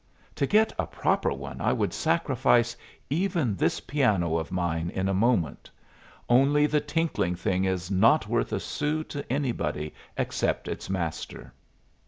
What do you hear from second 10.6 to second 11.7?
its master.